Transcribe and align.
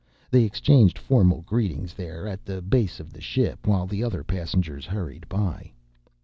They 0.31 0.45
exchanged 0.45 0.97
formal 0.97 1.43
greetings 1.43 1.93
there 1.93 2.27
at 2.27 2.43
the 2.43 2.59
base 2.63 2.99
of 2.99 3.13
the 3.13 3.21
ship, 3.21 3.67
while 3.67 3.85
the 3.85 4.03
other 4.03 4.23
passengers 4.23 4.87
hurried 4.87 5.29
by. 5.29 5.71